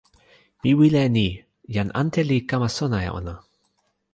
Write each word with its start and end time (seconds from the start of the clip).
mi 0.61 0.71
wile 0.79 1.01
e 1.07 1.11
ni: 1.15 1.27
jan 1.75 1.89
ante 2.01 2.21
li 2.29 2.37
kama 2.49 2.69
sona 2.77 2.97
e 3.07 3.09
ona. 3.19 3.35